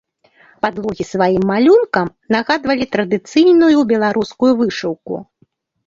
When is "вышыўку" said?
4.67-5.27